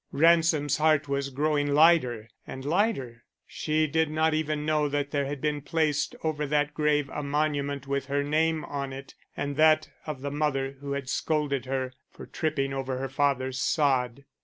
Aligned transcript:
Ransom's 0.11 0.77
heart 0.77 1.07
was 1.07 1.29
growing 1.29 1.75
lighter 1.75 2.27
and 2.47 2.65
lighter. 2.65 3.23
She 3.45 3.85
did 3.85 4.09
not 4.09 4.33
even 4.33 4.65
know 4.65 4.89
that 4.89 5.11
there 5.11 5.25
had 5.27 5.39
been 5.41 5.61
placed 5.61 6.15
over 6.23 6.47
that 6.47 6.73
grave 6.73 7.07
a 7.13 7.21
monument 7.21 7.85
with 7.85 8.07
her 8.07 8.23
name 8.23 8.65
on 8.65 8.93
it 8.93 9.13
and 9.37 9.57
that 9.57 9.91
of 10.07 10.21
the 10.21 10.31
mother 10.31 10.71
who 10.79 10.93
had 10.93 11.07
scolded 11.07 11.67
her 11.67 11.93
for 12.09 12.25
tripping 12.25 12.73
over 12.73 12.97
her 12.97 13.09
father's 13.09 13.59
sod. 13.59 14.25